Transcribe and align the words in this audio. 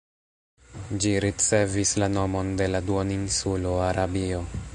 Ĝi 1.03 1.11
ricevis 1.25 1.93
la 2.05 2.09
nomon 2.15 2.51
de 2.63 2.71
la 2.77 2.85
duoninsulo 2.89 3.77
Arabio. 3.93 4.47